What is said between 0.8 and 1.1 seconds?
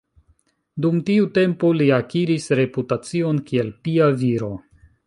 Dum